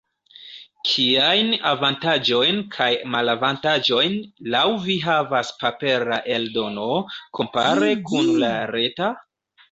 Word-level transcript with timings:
Kiajn 0.91 1.49
avantaĝojn 1.71 2.55
kaj 2.75 2.87
malavantaĝojn 3.15 4.15
laŭ 4.55 4.63
vi 4.85 4.95
havas 5.03 5.51
papera 5.65 6.17
eldono, 6.37 6.87
kompare 7.41 7.91
kun 8.09 8.31
la 8.45 8.51
reta? 8.73 9.11